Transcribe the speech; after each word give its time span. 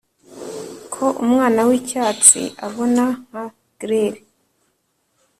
ko 0.93 1.05
umwana 1.23 1.59
wicyatsi 1.67 2.41
abona 2.65 3.03
nka 3.27 3.43
grail 3.79 4.15